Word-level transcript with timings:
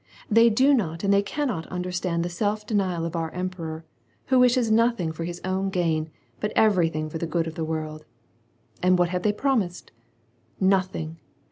They 0.31 0.49
do 0.49 0.73
not 0.73 1.03
and 1.03 1.13
they 1.13 1.21
caimot 1.21 1.67
understand 1.67 2.25
the 2.25 2.29
self 2.29 2.65
denial 2.65 3.05
of 3.05 3.15
our 3.15 3.29
emperor, 3.35 3.85
who 4.29 4.39
wishes 4.39 4.71
nothing 4.71 5.11
for 5.11 5.25
his 5.25 5.39
own 5.45 5.69
gain, 5.69 6.09
but 6.39 6.51
everything 6.55 7.07
for 7.07 7.19
the 7.19 7.27
good 7.27 7.45
of 7.45 7.53
the 7.53 7.63
world. 7.63 8.05
And 8.81 8.97
what 8.97 9.09
have 9.09 9.21
they 9.21 9.31
promised? 9.31 9.91
Nothing 10.59 11.19